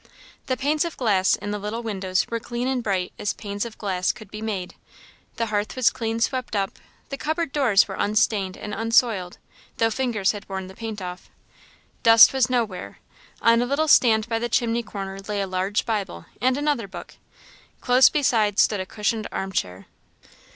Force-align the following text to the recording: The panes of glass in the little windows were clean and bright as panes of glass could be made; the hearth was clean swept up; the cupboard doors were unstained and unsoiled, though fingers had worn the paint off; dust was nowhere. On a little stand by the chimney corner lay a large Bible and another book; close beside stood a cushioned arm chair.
The 0.47 0.57
panes 0.57 0.83
of 0.83 0.97
glass 0.97 1.35
in 1.35 1.51
the 1.51 1.59
little 1.59 1.83
windows 1.83 2.25
were 2.27 2.39
clean 2.39 2.67
and 2.67 2.81
bright 2.81 3.13
as 3.19 3.33
panes 3.33 3.65
of 3.65 3.77
glass 3.77 4.11
could 4.11 4.31
be 4.31 4.41
made; 4.41 4.73
the 5.35 5.45
hearth 5.53 5.75
was 5.75 5.91
clean 5.91 6.19
swept 6.19 6.55
up; 6.55 6.79
the 7.09 7.17
cupboard 7.19 7.51
doors 7.51 7.87
were 7.87 7.93
unstained 7.93 8.57
and 8.57 8.73
unsoiled, 8.73 9.37
though 9.77 9.91
fingers 9.91 10.31
had 10.31 10.49
worn 10.49 10.65
the 10.65 10.73
paint 10.73 11.03
off; 11.03 11.29
dust 12.01 12.33
was 12.33 12.49
nowhere. 12.49 12.97
On 13.43 13.61
a 13.61 13.65
little 13.67 13.87
stand 13.87 14.27
by 14.27 14.39
the 14.39 14.49
chimney 14.49 14.81
corner 14.81 15.19
lay 15.27 15.39
a 15.39 15.45
large 15.45 15.85
Bible 15.85 16.25
and 16.41 16.57
another 16.57 16.87
book; 16.87 17.13
close 17.79 18.09
beside 18.09 18.57
stood 18.57 18.79
a 18.79 18.87
cushioned 18.87 19.27
arm 19.31 19.51
chair. 19.51 19.85